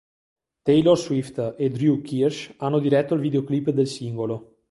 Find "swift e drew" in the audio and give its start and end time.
0.97-2.01